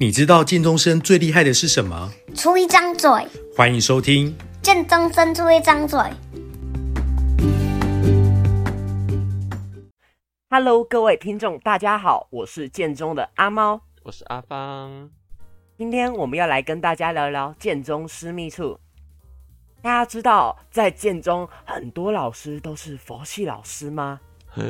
[0.00, 2.12] 你知道建中生最厉害的是什么？
[2.32, 3.10] 出一张嘴。
[3.56, 4.32] 欢迎收听
[4.62, 5.98] 建中生出一张嘴。
[10.50, 15.10] Hello，各位听众，大家好，我是建中的阿猫，我是阿芳。
[15.76, 18.78] 今天我们要来跟大家聊聊建中私密处。
[19.82, 24.20] 大家知道，在建中很多老师都是佛系老师吗？
[24.46, 24.64] 嘿，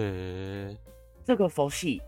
[1.26, 2.00] 这个佛系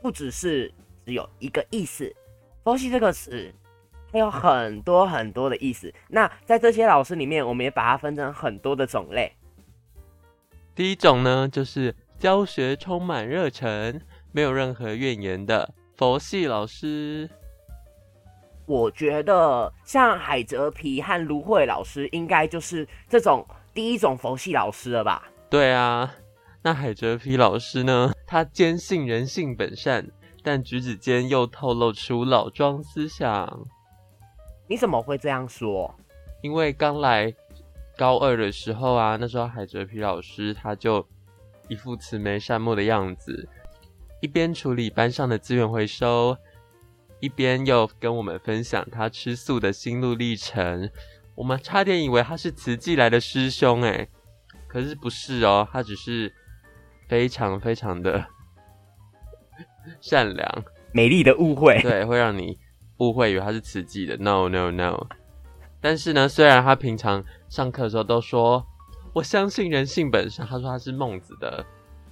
[0.00, 0.72] 不只是
[1.04, 2.14] 只有一个意思。
[2.64, 3.54] 佛系这个词，
[4.10, 5.92] 它有很多很多的意思。
[6.08, 9.30] 那在这些老师里面，我们也把它分成很多的种类。
[10.74, 14.00] 第一种呢，就是教学充满热忱，
[14.32, 17.28] 没有任何怨言的佛系老师。
[18.64, 25.28] 我觉得像海哲皮和芦荟老师，应该就是这种第一种佛系老师了吧？
[25.50, 26.14] 对啊，
[26.62, 30.08] 那海哲皮老师呢，他坚信人性本善。
[30.44, 33.66] 但举止间又透露出老庄思想。
[34.68, 35.92] 你怎么会这样说？
[36.42, 37.34] 因为刚来
[37.96, 41.06] 高二的时候啊，那时候海哲皮老师他就
[41.68, 43.48] 一副慈眉善目的样子，
[44.20, 46.36] 一边处理班上的资源回收，
[47.20, 50.90] 一边又跟我们分享他吃素的心路历程。
[51.34, 54.08] 我们差点以为他是慈济来的师兄诶，
[54.68, 56.30] 可是不是哦，他只是
[57.08, 58.26] 非常非常的。
[60.00, 62.58] 善良、美丽的误会，对，会让你
[62.98, 64.16] 误会以为他是慈济的。
[64.16, 65.06] No No No。
[65.80, 68.64] 但是呢，虽然他平常上课的时候都说
[69.12, 71.64] 我相信人性本善，他说他是孟子的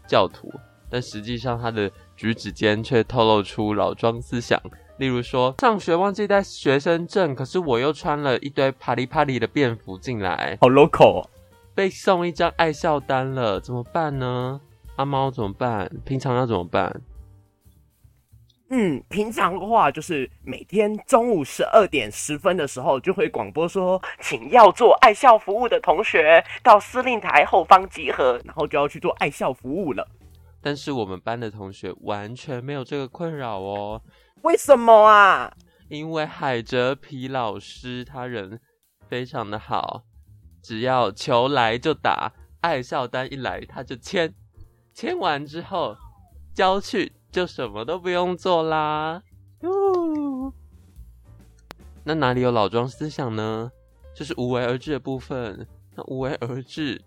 [0.06, 0.52] 教徒，
[0.90, 4.60] 但实际上他的举止间却透露出老庄思想。
[4.98, 11.30] 例如说，上学忘记带学生证，可是我又穿了一堆啪里啪里的便服进来，好 local 哦。
[11.74, 14.60] 被送一张爱校单了，怎么办呢？
[14.96, 15.90] 阿猫怎么办？
[16.04, 17.00] 平常要怎么办？
[18.74, 30.08] 嗯，平常的话就是每天中午十二点十分的时候就会广播说，请要做爱校服务的同学到司令台后方集合，然后就要去做爱校服务了。
[30.62, 34.00] 但是我们班的同学完全没有这个困扰哦。
[34.40, 35.52] 为什么啊？
[35.90, 38.58] 因为海哲皮老师他人
[39.06, 40.04] 非常的好，
[40.62, 44.32] 只要球来就打，爱校单一来他就签，
[44.94, 45.94] 签完之后
[46.54, 47.12] 交去。
[47.32, 49.22] 就什么都不用做啦，
[49.60, 50.52] 哟。
[52.04, 53.72] 那哪里有老庄思想呢？
[54.14, 55.66] 就是无为而治的部分。
[55.94, 57.00] 那无为而治，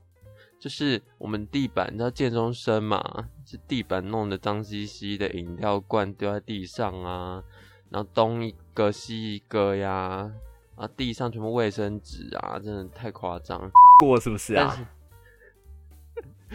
[0.59, 3.30] 就是我们地板，你知道建中生嘛？
[3.46, 7.44] 是地板弄得脏兮兮的，饮料罐丢在地上啊，
[7.90, 10.31] 然后东一个西一个呀，
[10.75, 13.72] 啊，地上全部卫生纸啊，真的太夸张。
[14.00, 14.75] 过是不是啊？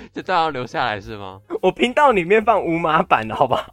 [0.13, 1.41] 这都要留下来是吗？
[1.63, 3.69] 我频道里面放无码版的好吧？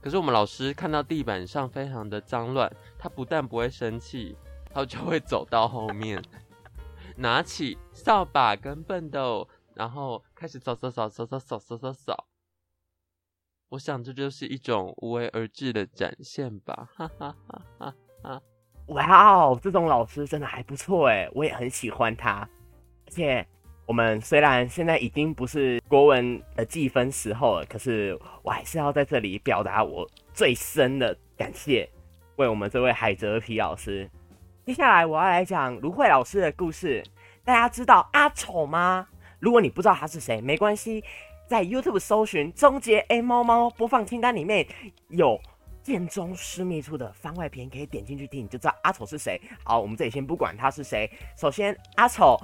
[0.00, 4.36] 可是我们老师看到地板上非常的脏乱，他不但不会生气，
[4.72, 6.20] 他就会走到后面，
[7.16, 12.26] 拿起扫把跟畚斗，然后开始扫扫扫扫扫扫扫扫扫。
[13.68, 18.42] 我想这就是一种无为而治的展现吧，哈哈哈哈哈！
[18.86, 22.40] 哇哦，这种老师真的还不错哎，我也很喜欢他，
[23.06, 23.46] 而且。
[23.92, 31.86] 我们虽然现在已经不是国文的计分时候了，可是我还是要在这里表达我最深的感谢，
[32.36, 34.08] 为我们这位海哲皮老师。
[34.64, 37.04] 接下来我要来讲芦荟老师的故事。
[37.44, 39.06] 大家知道阿丑吗？
[39.38, 41.04] 如果你不知道他是谁，没关系，
[41.46, 44.66] 在 YouTube 搜寻“终结 A 猫猫”播放清单里面
[45.08, 45.38] 有
[45.82, 49.38] 建中私密处的番外篇，可以点进去听，你就知道阿丑是谁。
[49.62, 52.40] 好，我们这里先不管他是谁，首先阿丑。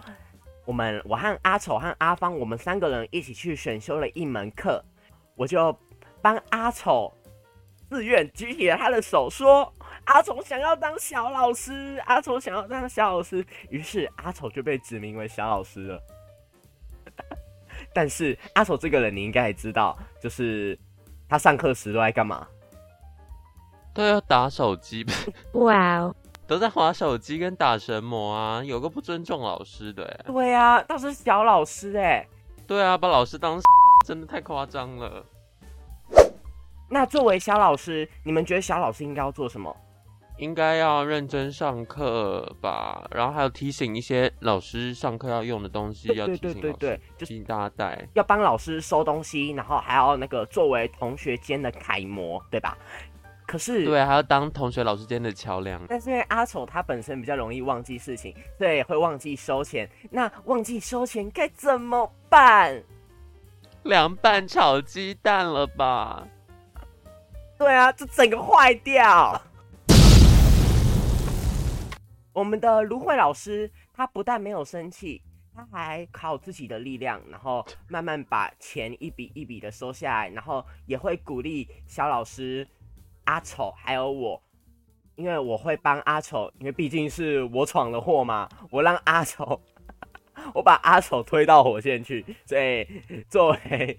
[0.69, 4.85] 我们我和阿丑和阿芳，我们三个人一起去选修了一门课，
[5.35, 5.75] 我就
[6.21, 7.11] 帮阿丑
[7.89, 9.73] 自愿举起了他的手，说
[10.05, 16.03] 阿丑想要当小老师，阿丑想要当小老师，于是阿丑就被指名为小老师了。
[17.95, 20.79] 但是阿丑这个人你应该也知道，就是
[21.31, 22.47] 他上课时都在干嘛？
[23.95, 25.07] 都要打手机。
[25.55, 26.15] 哇哦！
[26.49, 30.25] 都在划手机跟打神魔啊，有个不尊重老师的。
[30.27, 32.27] 对啊，倒是小老师哎。
[32.67, 33.61] 对啊，把老师当
[34.07, 35.25] 真的太夸张了。
[36.91, 39.77] 那作为小老师，你们觉得小老师应该要做什么？
[40.39, 52.79] 应该要认真上课吧，然后还有提醒一些老师上课要用的东西，要提醒老师，对对对，提醒大家带，要帮老师收东西，然后还要那个作为同学间的楷模，对吧？
[53.49, 55.83] 可是，对，还要当同学老师间的桥梁。
[55.89, 59.89] 但是因为阿丑他本身比较容易忘记事情，所以会忘记收钱。
[60.11, 62.85] 那忘记收钱该怎么办？
[63.85, 66.29] 凉拌炒鸡蛋了吧？
[67.57, 69.41] 对啊，这整个坏掉。
[72.35, 75.23] 我们的芦荟老师，他不但没有生气，
[75.57, 82.69] 他还靠自己的力量，然后慢慢把钱一笔一笔的收下来，然后也会鼓励小老师
[83.29, 84.43] 阿丑还有我，
[85.15, 89.61] 因为我会帮阿丑，因为毕竟是我闯了祸嘛，我让阿丑，
[90.55, 92.89] 我把阿丑推到火线去，所以
[93.29, 93.99] 作为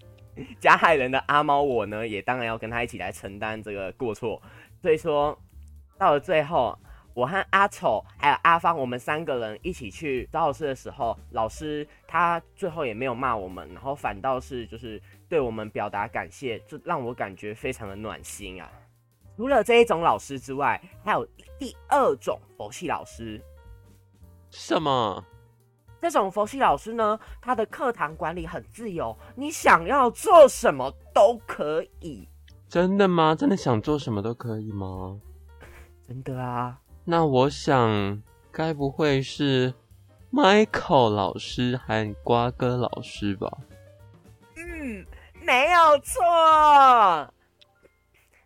[0.59, 4.41] 加害人的阿猫，我呢也当然要跟他一起来承担这个过错，
[4.81, 5.37] 所以说
[5.97, 6.75] 到了最后。
[7.15, 18.71] 我和阿丑还有阿芳，我们三个人一起去找老师的时候，老师他最后也没有骂我们，然后反倒是就是对我们表达感谢，这让我感觉非常的暖心啊。
[19.39, 21.25] 除了这一种老师之外，还有
[21.57, 23.41] 第二种佛系老师。
[24.51, 25.24] 什么？
[26.01, 32.27] 这种佛系老师呢，他的课堂管理很自由，你想要做什么都可以。
[32.68, 33.33] 真的吗？
[33.33, 35.18] 真的想做什么都可以吗？
[36.06, 36.77] 真的啊。
[37.06, 38.21] 那我想，
[38.51, 39.74] 该不会是
[40.33, 43.50] Michael 老师和瓜哥老师吧？
[44.57, 45.06] 嗯，
[45.42, 47.33] 没有错。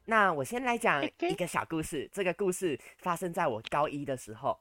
[0.06, 2.10] 那我先来讲一个小故事。
[2.12, 4.58] 这个故事发生在我高一的时候。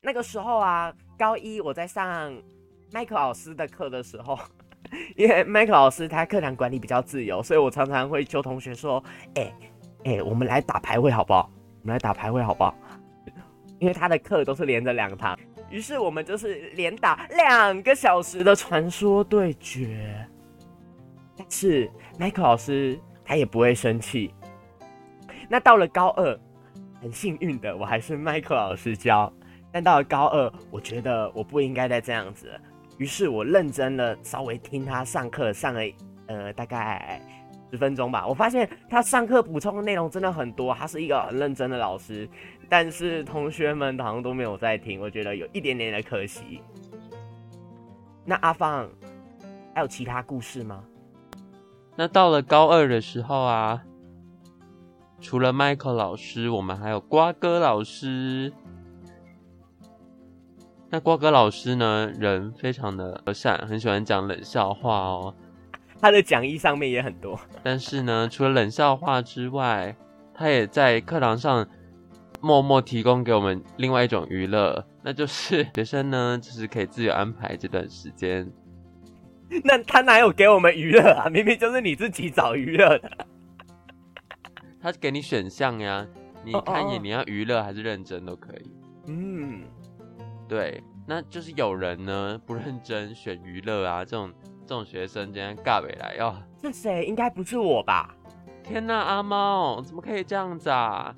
[0.00, 2.32] 那个时候啊，高一我在上
[2.90, 4.36] Michael 老师的课的时候，
[5.14, 9.02] 因为 Michael 老师他课堂管理比较自由，所以我常常会求同学说
[9.36, 9.54] ：“哎，
[10.04, 11.48] 哎，我们来打排位好不好？”
[11.82, 12.74] 我们来打排位好不好？
[13.78, 15.38] 因为他的课都是连着两堂，
[15.70, 20.28] 于是我们就是连打两个小时的传说对决。
[21.36, 21.88] 但是
[22.18, 24.32] 麦克老师他也不会生气。
[25.48, 26.38] 那到了高二，
[27.00, 29.32] 很幸运的我还是麦克老师教。
[29.70, 32.60] 但到了高二，我觉得我不应该再这样子了，
[32.98, 35.80] 于是我认真的稍微听他上课，上了
[36.26, 37.20] 呃大概。
[37.70, 42.28] 十分钟吧，我发现他上课补充的内容真的很多，他是一个很认真的老师，
[42.68, 46.60] 但是同学们好像都没有在听，我觉得有一点点的可惜。
[48.26, 48.86] 那阿芳
[49.74, 50.84] 还有其他故事吗？
[51.96, 53.82] 那到了高二的时候啊，
[55.20, 58.52] 除了 Michael 老师，我们还有瓜哥老师。
[60.88, 65.34] 那瓜哥老师呢，人非常的和善，很喜欢讲冷笑话哦。
[66.00, 69.94] 他的讲义上面也很多，但是呢，除了冷笑话之外，
[70.34, 71.66] 他也在课堂上
[72.40, 78.50] 默默提供给我们另外一种娱乐，那就是学生呢，就是可以自由安排这段时间。
[79.64, 81.28] 那他哪有给我们娱乐啊？
[81.30, 83.10] 明明就是你自己找娱乐的。
[84.80, 86.06] 他给你选项呀，
[86.44, 88.70] 你看一眼你要娱乐还是认真都可以。
[89.06, 89.62] 嗯，
[90.48, 94.32] 对，那就是有人呢不认真选娱乐啊，这种。
[94.64, 97.04] 这种学生今天尬尾来哦，是谁？
[97.04, 98.14] 应该不是我吧？
[98.62, 101.14] 天哪，阿猫怎么可以这样子啊？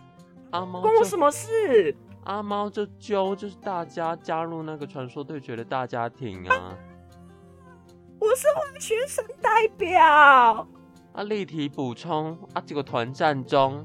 [0.51, 1.95] 阿猫关我什么事？
[2.25, 6.75] 阿猫就揪就是大家加入那个传说对决的大家庭啊！
[8.25, 10.03] 啊我是我们学生代表。
[11.13, 13.85] 啊，例题补充啊，结果团战中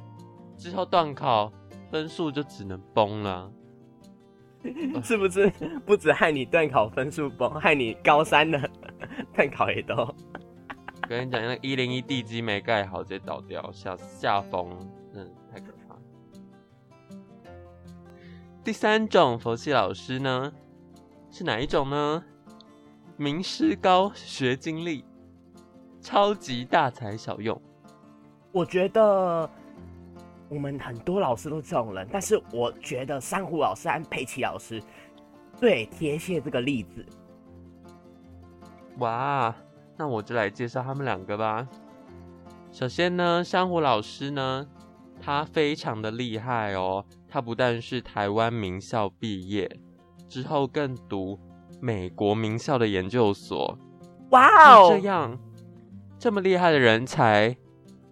[0.57, 1.51] 之后段考
[1.91, 3.51] 分数就只能崩了。
[5.03, 5.49] 是不是
[5.85, 8.69] 不止害你段考分数崩，害你高三的
[9.33, 9.95] 段考也都？
[11.07, 14.77] 跟你讲，那一零一地基没盖好，直接倒掉，下下风，
[15.13, 15.95] 嗯，太可怕。
[18.63, 20.51] 第三种佛系老师呢，
[21.31, 22.23] 是哪一种呢？
[23.19, 25.03] 名师高，学经历，
[25.99, 27.61] 超级大材小用。
[28.53, 29.49] 我觉得。
[30.47, 34.81] 我们很多老师都这种人，但是我觉得珊瑚老师和佩奇老师
[35.57, 37.05] 最贴切这个例子。
[38.97, 39.55] 哇，
[39.95, 41.67] 那我就来介绍他们两个吧。
[42.71, 44.67] 首先呢，珊瑚老师呢，
[45.21, 47.05] 他非常的厉害哦。
[47.27, 49.79] 他不但是台湾名校毕业，
[50.27, 51.39] 之后更读
[51.79, 53.77] 美国名校的研究所。
[54.31, 55.39] 哇哦，这样
[56.17, 57.55] 这么厉害的人才。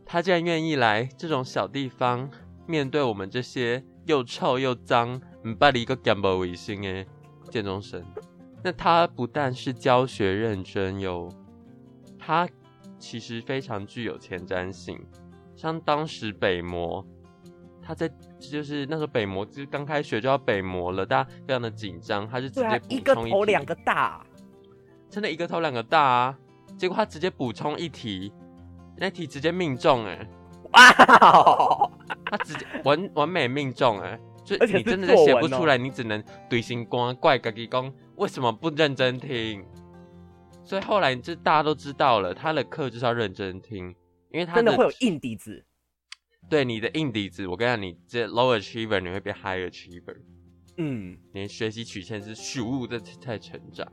[0.05, 2.29] 他竟然愿意来这种小地方，
[2.65, 7.05] 面对我们这些又臭又脏、唔把你一个干不卫生的
[7.51, 8.01] 建中生。
[8.63, 11.29] 那他不但是教学认真哟，
[12.17, 12.47] 他
[12.97, 14.97] 其实非常具有前瞻性。
[15.55, 17.05] 像当时北模，
[17.87, 24.25] 他在就是那时候北模就是刚开学就要北模了，大家非常的紧张，他就直接一个头两个大，
[25.09, 26.37] 真的一个头两个大啊！
[26.77, 28.33] 结果他直接补充一题。
[28.99, 30.27] 那题直接命中哎、欸！
[30.71, 31.91] 哇，
[32.25, 34.19] 他直接完完美命中哎、欸！
[34.43, 39.63] 就你真的写不出来，你只能怼心光怪自己讲为什么不认真听？
[40.65, 43.95] 所以后来就大家都知道了，他的课就是要认真听，
[44.31, 45.63] 因为他真的会有硬底子。
[46.49, 50.15] 对你的硬底子，我跟你讲，你这 low achiever 你会变 high achiever。
[50.77, 53.85] 嗯，你的学习曲线是咻的在成长，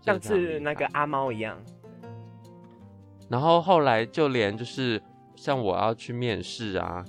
[0.00, 1.60] 像是那个阿猫一样。
[3.28, 5.02] 然后后来就连就是
[5.34, 7.04] 像我要去面试啊，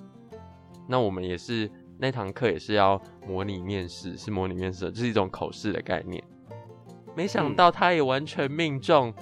[0.87, 6.21] 那我们也是那堂课也是要模拟面试，是模拟面试，这、就是一种口试的概念。
[7.15, 9.13] 没想到他也完全命中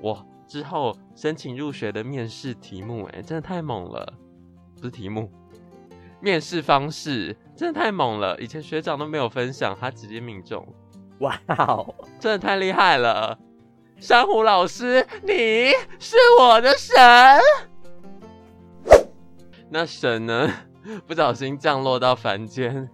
[0.00, 4.14] 我之后申请入学的面试题目，哎，真的太猛了！
[4.78, 5.30] 不是题目，
[6.20, 10.66] 面试方式真的太猛了，以前学长都没有分享，他直接命中，
[11.20, 13.38] 哇哦，真的太厉害了！
[13.98, 16.96] 珊瑚老师，你是我的神。
[19.68, 20.48] 那神呢？
[21.06, 22.88] 不小心降落到凡间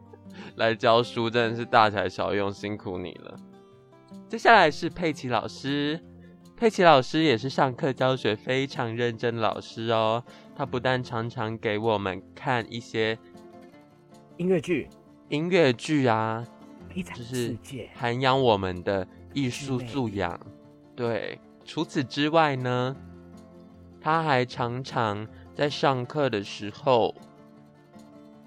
[0.56, 3.36] 来教书，真的是大材小用，辛苦你了。
[4.28, 6.00] 接下来是佩奇老师，
[6.56, 10.24] 佩奇老师也是上课教学非常认真的老师哦。
[10.54, 13.18] 他不但常常给我们看一些
[14.36, 14.88] 音乐剧、
[15.28, 16.44] 音乐剧啊，
[16.94, 17.56] 就是
[17.94, 20.38] 涵养我们的艺术素养。
[20.96, 22.96] 对，除此之外呢，
[24.00, 27.14] 他还常常在上课的时候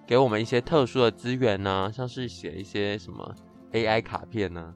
[0.05, 3.35] 给我们一些特殊的资源呢，像是写一些什么
[3.73, 4.73] AI 卡片呢，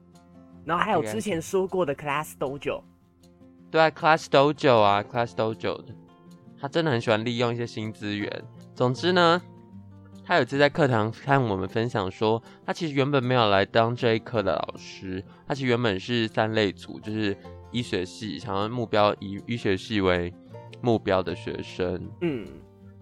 [0.66, 2.82] 然后还有之前说过的 Class Dojo，
[3.70, 5.82] 对啊，Class Dojo 啊，Class Dojo，
[6.62, 8.30] 他真的很喜欢利用一些新资源。
[8.74, 9.42] 总之呢，
[10.24, 17.36] 他有次在课堂看我们分享说，他其实原本没有来当这一课的老师，他其实原本是三类组，就是。
[17.74, 20.30] 医学系想要目标以医学系为
[20.82, 22.46] 目标的学生，嗯，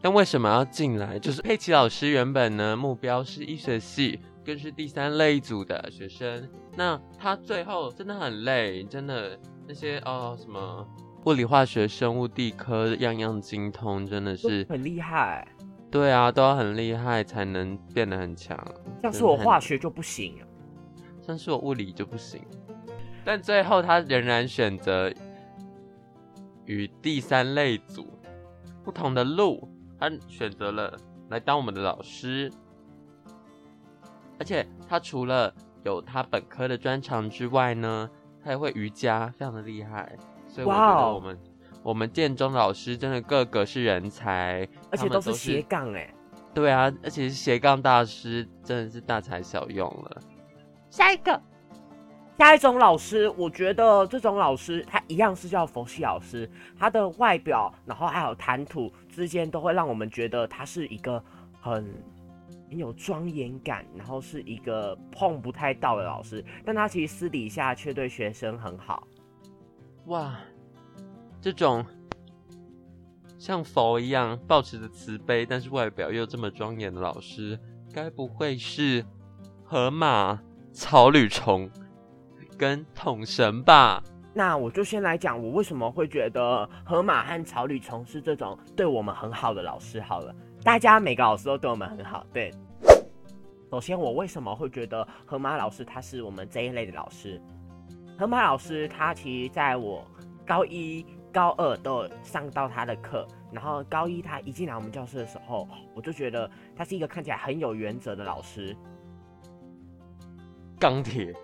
[0.01, 1.19] 但为什么要进来？
[1.19, 6.49] 就是佩奇老师原本呢目标是医学系，更是第三类组的学生。
[6.77, 9.37] 那他最后真的很累，真的
[9.67, 10.87] 那些哦什么
[11.27, 15.47] 物理、化学、生物、地科样样精通，真的是很厉害。
[15.91, 18.57] 对啊，都要很厉害才能变得很强。
[19.03, 20.39] 像是我化学就不行，
[21.21, 22.41] 像是我物理就不行。
[23.25, 25.13] 但最后，他仍然选择
[26.65, 28.09] 与第三类组
[28.83, 30.97] 不同的路，他选择了
[31.29, 32.51] 来当我们的老师。
[34.39, 35.53] 而且，他除了
[35.85, 38.09] 有他本科的专长之外呢，
[38.43, 40.17] 他也会瑜伽，非常的厉害。
[40.51, 41.81] 所以，我觉得我们、wow.
[41.83, 46.13] 我们建中老师真的个个是人才，而且都是斜杠哎。
[46.53, 50.21] 对啊，而且是斜杠大师，真的是大材小用了。
[50.91, 51.41] 下一个。
[52.39, 61.23] 下一种老师，我觉得这种老师他一样是叫佛系老师，他的外表，然后还有谈吐之间都会让我们觉得他是一个
[61.61, 61.87] 很
[62.71, 69.07] 很有庄严感，然后是一个碰不太到的老师，但他其实私底下却对学生很好。
[70.07, 70.37] 哇，
[71.41, 71.85] 这种
[73.39, 77.59] 像佛一样抱持着慈悲，但是外表又这么庄严的老师，
[77.93, 79.05] 该不会是
[79.65, 80.41] 河马
[80.73, 81.71] 草履虫？
[82.59, 84.05] 跟统神吧，
[84.35, 89.99] 那我就先来讲，我为什么会觉得河马和草履虫是这种对我们很好的老师。
[89.99, 92.27] 好了，大家每个老师都对我们很好。
[92.35, 92.53] 对，
[93.71, 97.41] 首先我为什么会觉得河马老师他是我们这一类的老师？
[98.21, 100.07] 河马老师他其实在我
[100.47, 108.77] 高一、高二都有上到他的课，然后高一他一进来我们教室的时候，我就觉得他是一个看起来很有原则的老师，
[110.79, 111.35] 钢铁。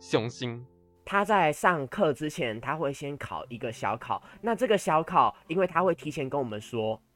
[0.00, 0.64] 雄心，
[1.04, 4.22] 他在上课之前，他会先考一个小考。
[4.40, 7.11] 那这个小考，因为他会提前跟我们说，可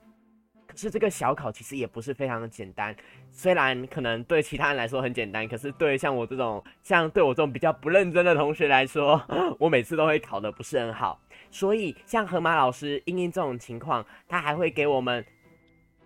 [0.76, 2.94] 是这个小考其实也不是非常的简单。
[3.30, 9.20] 虽然可能对其他人来说很简单，可是对像我这种，像对我这种比较不认真的同学来说，
[9.58, 11.20] 我每次都会考得不是很好。
[11.50, 15.24] 所以像河马老师，因应这种情况，他还会给我们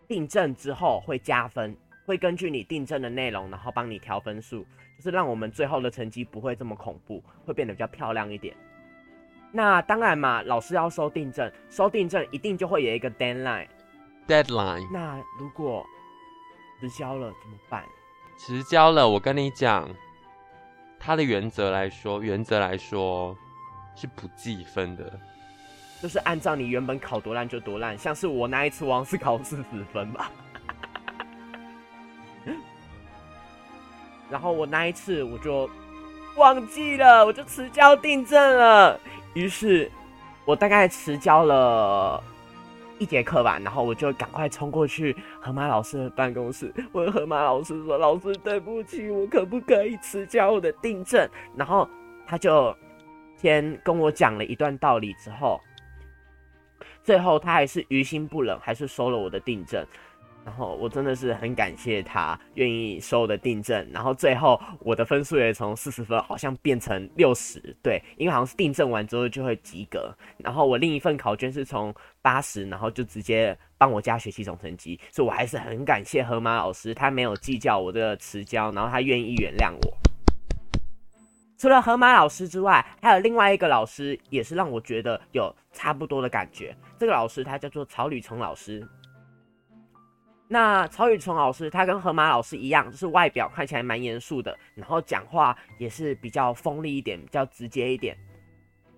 [0.07, 4.65] 订正之后会加分，会根据你订正的内容，然后帮你调分数。
[4.97, 8.55] 就是让我们最后的成绩不会这么恐怖，会变得比较漂亮一点。
[9.51, 13.67] 那当然嘛，老师要收订正，收订正一定就会有一个 deadline。
[14.31, 14.87] deadline。
[14.93, 15.85] 那如果
[16.79, 17.85] 迟交了怎么办？
[18.39, 19.89] 迟交了，我跟你讲，
[20.99, 23.37] 他的原则来说，原则来说
[23.97, 25.19] 是不计分的，
[26.01, 27.99] 就是按照你原本考多烂就多烂。
[27.99, 30.31] 像是我那一次，王是考四十分吧。
[34.31, 35.69] 然后我那一次我就
[36.37, 38.99] 忘记了，我就迟交订正了。
[39.35, 39.91] 于是，
[40.45, 42.23] 我大概迟交了
[43.01, 51.27] 一节课吧，然后我就赶快冲过去河马老师的办公室，问河马老师说：“老师，对不起，我可不可以迟交我的订正？”
[51.57, 51.89] 然后
[52.27, 52.77] 他就
[53.37, 55.59] 先跟我讲了一段道理，之后，
[57.03, 59.83] 最后他还是于心不忍，还是收了我的订正。
[60.45, 70.15] 然后我真的是很感谢他愿意收我的订正，然后最后我的分数也从四十分好像变成六十，对，因为好像是订正完之后就会及格。
[70.39, 79.97] 然后我另一份考卷是从八十，然后就直接帮我加学期总成绩，所以我还是很感谢河马老师，他没有计较我的迟交，然后他愿意原谅我。
[81.59, 86.75] 除了河马老师之外，还有另外一个老师也是让我觉得有差不多的感觉。
[86.99, 88.89] 这个老师他叫做曹吕成老师。
[90.53, 98.17] 那曹雨松老师，他跟河马老师一样，就是外表看起来蛮严肃的，然后讲话也是比较锋利一点，比较直接一点。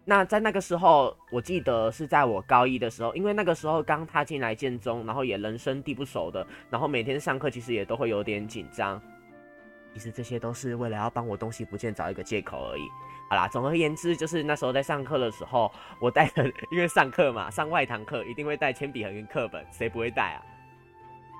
[0.03, 8.99] 那在那个时候，我记得是在我高一的时候，因为那个时候刚踏进来建中，然后也人生地不熟的，然后每天上课其实也都会有点紧张。
[9.93, 12.83] 其实这些都是为了要帮我东西不见找一个借口而已。
[13.29, 20.41] 好啦，总而言之，就是那时候在上课的时候，我带的， 因为上课嘛，上外堂课一定会带铅笔盒跟课本，谁不会带啊？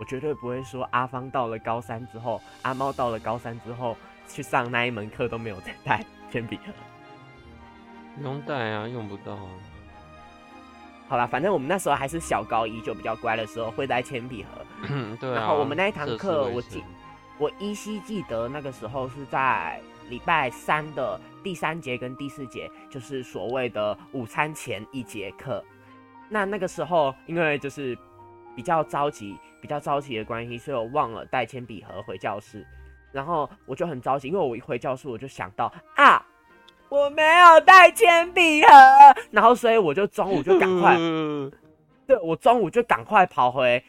[0.03, 6.73] 我绝对不会说阿芳到了高三之后，阿猫到了高三之后去上那一门课都没有再带铅笔盒。
[8.17, 9.47] 不用带啊，用不到啊。
[11.07, 14.67] 好啦，反正我们那时候还是小高一，就比较乖的时候会带铅笔盒。
[14.89, 15.35] 嗯，对啊。
[15.35, 16.83] 然后我们那一堂课，我记
[17.39, 25.65] 我依稀记得那个时候是在礼拜三的第三节跟第四节，就是所谓的午餐前一节课。
[26.29, 27.97] 那那个时候因为就是
[28.55, 29.39] 比较着急。
[29.61, 32.67] 比较着急的关系，所以我忘了带铅笔盒回教室，
[33.13, 36.27] 然后我就很着急，因为我一回教室我就想到啊，
[36.89, 38.69] 我没有带铅笔盒，
[39.31, 40.97] 然后所以我就中午就赶快，
[42.09, 43.81] 对，我中午就赶快跑回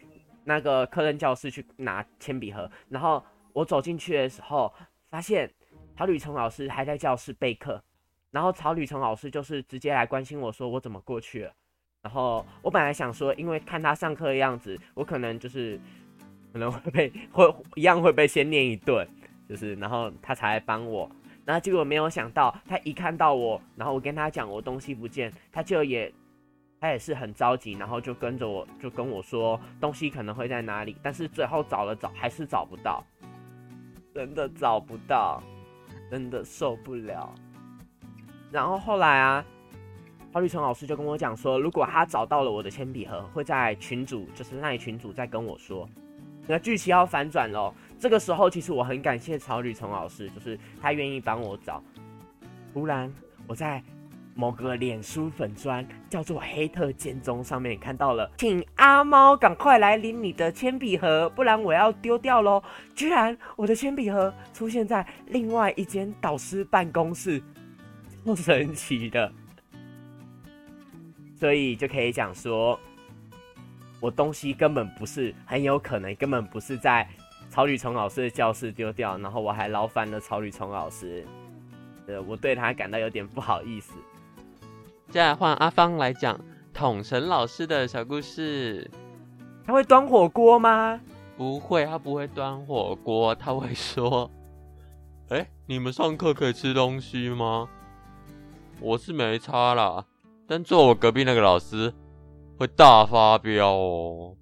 [0.44, 4.72] 那个课任教室去拿铅笔盒，然后我走进去的时候，
[5.10, 5.52] 发现
[5.98, 7.82] 曹吕成老师还在教室备课，
[8.30, 11.54] 然后曹吕成老师就是直接来关心我说我怎么过去了。
[12.04, 15.80] 然后我本来想说，因为看他上课的样子，我可能就是
[16.52, 19.08] 可能会被会一样会被先念一顿，
[19.48, 21.10] 就是然后他才帮我。
[21.46, 26.14] 然后结果没有想到，他一看到我，然后我跟他讲我东西不见，他就也
[26.78, 33.02] 他也是很着急，然后就跟着我就跟我说东西可能会在哪里，但是最后找了找还是找不到，
[34.14, 35.42] 真的找不到，
[36.12, 37.34] 真的受不了。
[38.52, 39.46] 然后后来啊。
[40.34, 45.88] 曹吕聪老师就跟我讲说，如果他找到了我的铅笔盒，会在群主，就是那群主再跟我说。
[46.48, 47.72] 那剧情要反转喽。
[48.00, 51.84] 这个时候，其实我很感谢曹吕成老师，就是他愿意帮我找。
[52.74, 53.14] 突然，
[53.46, 53.80] 我在
[54.34, 62.64] 某个脸书粉砖叫做“黑特建中”上面看到了，请阿猫赶快来领你的铅笔盒，不然我要丢掉喽。
[62.96, 67.40] 居然我的铅笔盒出现在另外一间导师办公室，
[68.26, 69.32] 超神奇的。
[71.44, 72.80] 所以就可以讲说，
[74.00, 77.06] 我东西根本不是很有可能，根本不是在
[77.50, 81.26] 曹吕聪老师的教室丢掉，然后我还劳烦了曹吕聪老师，
[82.08, 83.92] 呃，我对他感到有点不好意思。
[85.10, 86.40] 接下来换阿芳来讲
[86.74, 88.90] 统神老师的小故事。
[89.66, 90.98] 他会端火锅吗？
[91.36, 94.32] 不会，他不会端火锅，他会说
[95.28, 97.68] ：“哎、欸，你们上课可以吃东西吗？
[98.80, 100.06] 我是没差啦。”
[100.46, 101.94] 但坐我隔壁那个老师
[102.58, 104.38] 会大发飙哦。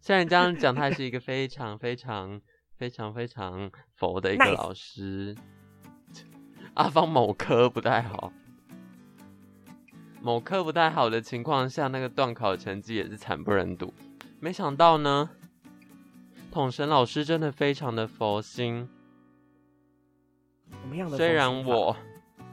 [0.00, 2.40] 虽然这样讲，他是一个非常非常
[2.76, 5.36] 非常非常佛的一个老师。
[6.74, 8.32] 阿芳某科不太好，
[10.20, 13.92] 某科不太好的情况下，那个段考成绩也是惨不忍睹。
[14.40, 15.30] 没想到呢，
[16.50, 18.88] 统神老师真的非常的佛心。
[20.70, 21.16] 什么样的？
[21.16, 21.96] 虽然我。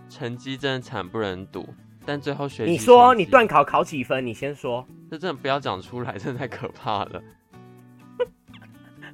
[0.09, 1.67] 成绩真的惨不忍睹，
[2.05, 2.65] 但最后学。
[2.65, 4.25] 你说你段考考几分？
[4.25, 4.85] 你先说。
[5.09, 7.21] 这真的不要讲出来，真的太可怕了。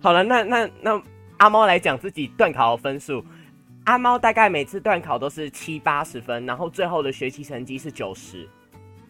[0.01, 1.03] 好了，那那那
[1.37, 3.23] 阿猫来讲自己段考的分数。
[3.85, 8.47] 阿猫大概每次段考都是七八十分，然后最后的学习成绩是九十。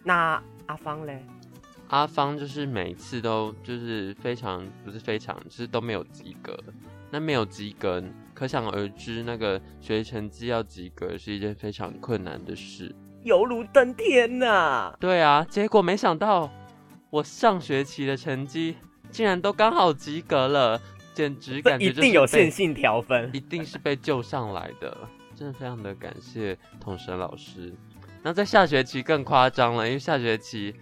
[0.03, 1.23] 那阿芳嘞？
[1.89, 6.57] 阿芳就是每次都就是非常不是非常，就是都没有及格。
[7.11, 8.03] 那没有及格。
[8.33, 14.97] 可想而知，那个学习成绩要及格是一件非常困难的事，犹如登天呐、啊！
[14.99, 16.49] 对啊，结果没想到
[17.11, 18.77] 我上学期的成绩
[19.11, 20.81] 竟然都刚好及格了，
[21.13, 24.97] 简直感觉一定有线性调分，一定是被救上来的，
[25.35, 27.71] 真的非常的感谢统神老师。
[28.23, 30.73] 那在下学期更夸张了，因为下学期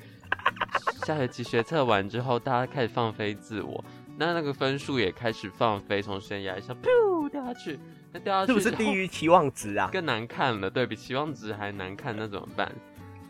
[1.06, 3.84] 下学期学测完之后，大家开始放飞自我。
[4.20, 7.80] 那那个分数也开始放飞，从悬崖上噗掉下去，
[8.12, 9.90] 那掉下去是不是低于期望值啊？
[9.94, 12.70] 更难看了，对比期望值还难看，那怎么办？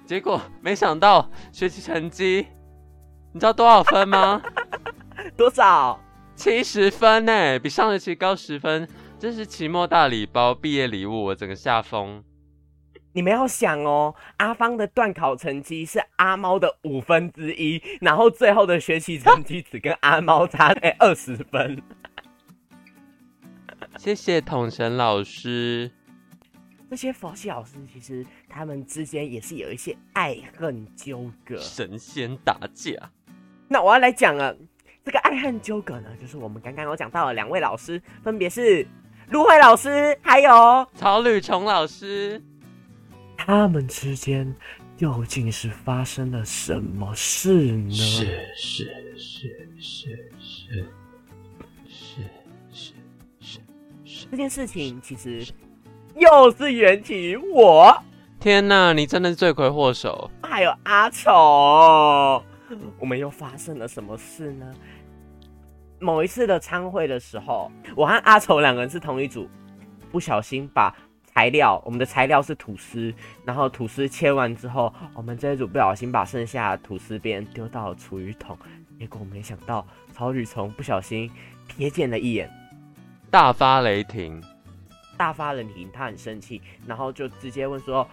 [0.08, 2.48] 结果没想到学习成绩
[3.32, 4.42] 你知道多少分吗？
[5.38, 6.00] 多少？
[6.36, 8.88] 七十分呢，比上学期高十分。
[9.20, 12.24] 这是期末大礼包、毕业礼物，我整个下风。
[13.20, 21.84] 你们要想哦，阿芳的段考成绩是阿猫的五分之一，然后最后的学习成绩只跟阿猫差哎二十分。
[24.00, 25.92] 谢谢统神老师。
[26.90, 32.94] 这些佛系老师其实他们之间也是有一些爱恨纠葛，神仙打架。
[33.68, 34.56] 那我要来讲了，
[35.04, 38.88] 这个爱恨纠葛呢，就是我们刚刚有讲到的两位老师，分别是。
[39.32, 42.42] 芦荟老师还有曹吕崇老师，
[43.52, 44.56] 他们之间
[44.96, 47.92] 究竟是发生了什么事呢？
[47.92, 50.94] 是是是是是
[51.88, 52.22] 是
[52.70, 52.94] 是
[53.42, 53.60] 是
[54.06, 55.44] 是，这件事情其实
[56.16, 57.92] 又是缘起于我。
[58.40, 60.30] 天哪，你真的是罪魁祸首。
[60.44, 62.44] 还有阿丑，
[63.00, 64.72] 我们又发生了什么事呢？
[65.98, 69.50] 某一次的餐会的时候，我和阿丑两个人是同一组，
[70.12, 70.96] 不小心把
[71.40, 73.14] 材料，我们的材料是吐司，
[73.46, 78.58] 然后吐司切完之后，我们这一组不小心把剩下的吐司边丢到了厨余桶，
[79.00, 81.32] 结果没想到草履虫不小心
[81.70, 82.52] 瞥见了一眼，
[83.32, 84.44] 大发雷霆，
[85.16, 88.06] 大发雷霆，他很生气，然后就直接问说：“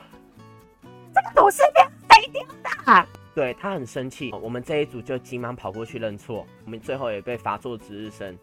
[1.13, 8.39] 这个吐司边谁丢的？”对，他很生气，我们这一组就急忙跑过去认错，我们最后也被罚做值日生。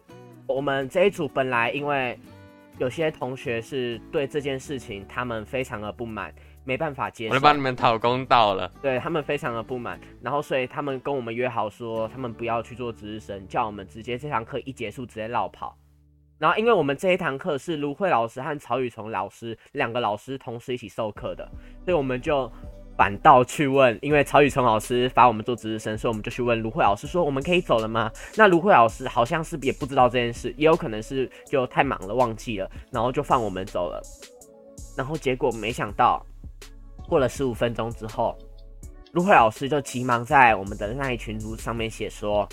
[0.46, 2.18] 我们这一组本来因为
[2.78, 6.34] 有些同学是对这件事情他们非常的不满，
[6.64, 8.70] 没办法接受，我就帮你们讨公道了。
[8.82, 15.76] 对，他们非常的不满，然后所以他们跟我们约好说，他们不要去做值日生，叫我们直接这堂课一结束直接落跑。
[16.38, 21.48] 然后因为我们这一堂课是卢慧老师和曹吕崇老师两个老师同时一起授课的，
[21.84, 22.50] 所以我们就。
[22.96, 34.00] 反倒去问，因为曹吕崇老师罚我们做值日生，所以我们就去问卢慧老师说：“我们可以走了吗？”那卢慧老师好像是也不知道这件事，也有可能是就太忙了忘记了，然后就放我们走了。
[34.96, 36.24] 然后结果没想到，
[37.08, 38.38] 过了十五分钟之后，
[39.12, 42.48] 卢慧老师就急忙在我们的那一群组上面写说，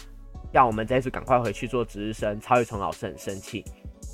[0.51, 2.39] 要我们这次赶快回去做值日生。
[2.39, 3.63] 曹吕崇老师很生气。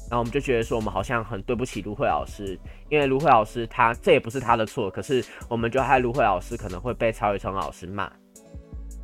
[0.10, 2.58] 然后我们就觉得说，我们好像很对不起芦荟老师，
[2.89, 8.04] 因为芦荟老师他这也不是他的错，可是我们就害芦荟老师可能会被曹吕崇老师骂。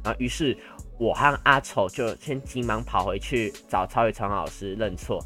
[0.01, 0.57] 然后于是
[0.97, 5.21] 我和阿丑就先急忙跑回去找曹吕崇老师认错。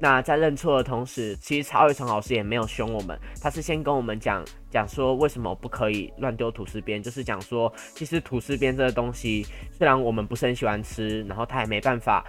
[0.00, 12.24] 那在认错的同时，其实曹吕崇老师也没有凶我们，他是先跟我们讲讲说为什么不可以乱丢吐司边，就是讲说其实吐司边这个东西虽然我们不是很喜欢吃，然后他也没办法。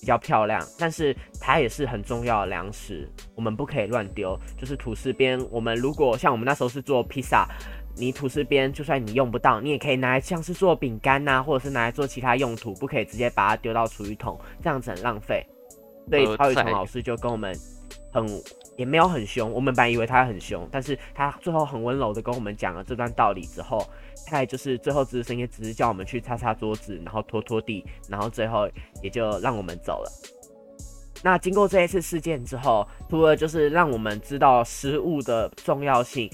[0.00, 4.38] 比较漂亮，但是它也是很重要的粮食，我们不可以乱丢。
[4.56, 7.48] 就是吐司边，我们如果像我们那时候是做披萨，
[7.96, 15.44] 你吐司边就算你用不到，你也可以拿来像是做饼干呐，或者是拿来做其他用途，不可以直接把它丢到厨余桶，这样子很浪费。
[16.08, 17.54] 所以超雨桐老师就跟我们
[18.12, 18.24] 很
[18.78, 23.86] 也没有很凶，我们本来以为他很凶，但是他最后很温柔的跟我们讲了这段道理之后。
[24.30, 28.68] 他也就是最后值日生也只是叫我们去擦擦桌子，然后拖拖地，然后最后
[29.02, 30.12] 也就让我们走了。
[31.22, 36.30] 那经过这一次事件之后，除了就是让我们知道食物的重要性，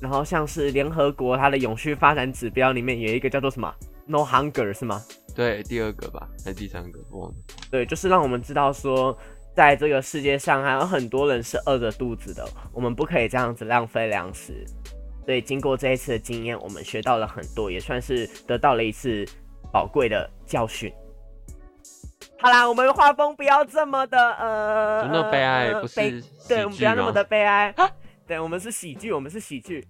[0.00, 3.70] 然后像是联合国它的永续发展指标里面有一个叫做什么
[4.06, 5.02] “No Hunger” 是吗？
[5.34, 6.98] 对，第二个吧，还是第三个？
[7.10, 7.34] 忘了。
[7.70, 9.16] 对，就是让我们知道说，
[9.56, 14.66] 在这个世界上还有很多人是饿着肚子的，我们不可以这样子浪费粮食。
[15.24, 19.24] 所以经过这一次的经验，我们学到了很多，也算是得到了一次
[19.72, 20.92] 宝贵的教训。
[22.38, 27.74] 好啦，我们画风不要这么的呃，那么悲哀，不是，对，我们不要那么的悲哀。
[28.26, 29.86] 对，我们是喜剧，我们是喜剧。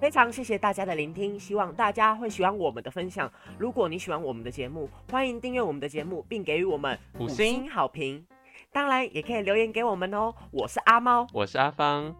[0.00, 3.30] 非常谢谢大家的聆听，希望大家会喜欢我们的分享。
[3.58, 8.24] 如果你喜欢我们的节目，欢迎订阅我们的节目，并给予我们五星好评。
[8.72, 10.32] 当然也可以留言给我们哦！
[10.52, 12.14] 我是阿猫，我是阿芳，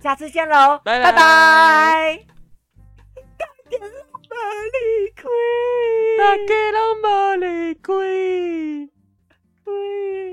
[0.00, 2.20] 下次见喽，拜拜拜。
[3.36, 4.36] 大
[4.72, 5.28] 离开，
[6.18, 7.92] 大家拢无离开，
[9.64, 9.70] 开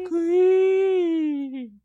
[0.10, 1.81] 开。